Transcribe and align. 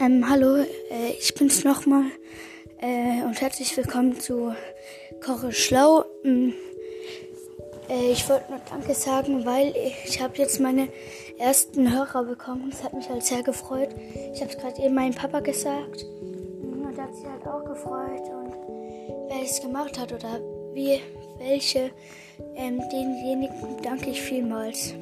Ähm, 0.00 0.28
hallo, 0.30 0.58
äh, 0.58 1.10
ich 1.18 1.34
bin's 1.34 1.64
nochmal 1.64 2.04
äh, 2.80 3.24
und 3.24 3.40
herzlich 3.40 3.76
willkommen 3.76 4.20
zu 4.20 4.54
Koche 5.20 5.50
Schlau. 5.50 6.04
Ähm, 6.22 6.54
äh, 7.88 8.12
ich 8.12 8.28
wollte 8.28 8.48
nur 8.48 8.60
Danke 8.70 8.94
sagen, 8.94 9.44
weil 9.44 9.74
ich, 9.76 9.94
ich 10.04 10.22
habe 10.22 10.36
jetzt 10.36 10.60
meine 10.60 10.88
ersten 11.36 11.92
Hörer 11.92 12.22
bekommen. 12.22 12.70
Das 12.70 12.84
hat 12.84 12.94
mich 12.94 13.08
halt 13.08 13.24
sehr 13.24 13.42
gefreut. 13.42 13.88
Ich 14.32 14.40
habe 14.40 14.52
es 14.52 14.58
gerade 14.58 14.80
eben 14.80 14.94
meinem 14.94 15.14
Papa 15.14 15.40
gesagt 15.40 16.04
und 16.62 16.96
er 16.96 17.02
hat 17.02 17.16
sich 17.16 17.26
halt 17.26 17.44
auch 17.48 17.64
gefreut 17.64 18.22
und 18.30 18.54
wer 19.30 19.42
es 19.42 19.60
gemacht 19.60 19.98
hat 19.98 20.12
oder 20.12 20.38
wie 20.74 21.00
welche, 21.38 21.90
ähm, 22.54 22.80
denjenigen 22.92 23.82
danke 23.82 24.10
ich 24.10 24.22
vielmals. 24.22 24.94